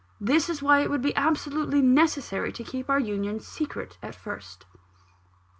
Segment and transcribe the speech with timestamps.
[0.19, 4.65] This is why it would be absolutely necessary to keep our union secret at first."